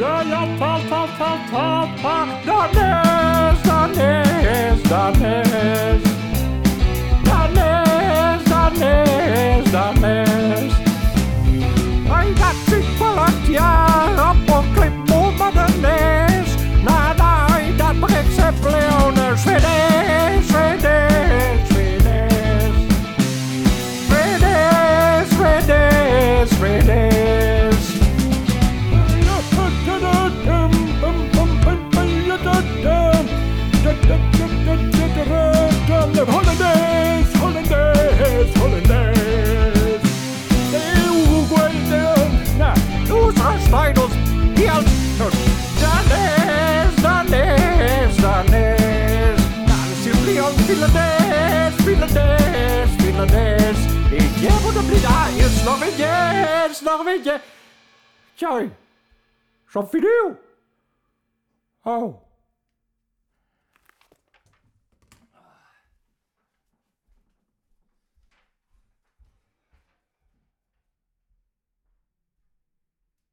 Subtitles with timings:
[0.00, 1.64] Yeah, yeah, pa pa pa pa
[2.00, 2.99] pa.
[50.50, 53.76] Λοιπόν, των φιλοντές, φιλοντές, φιλοντές
[54.12, 57.40] Εκεί από τα πλήρια, οι Σλοβενιές, Σλοβενιές
[58.34, 58.76] Ποια είναι,